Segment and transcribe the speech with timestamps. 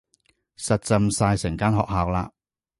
[0.57, 2.31] 實浸晒成間學校啦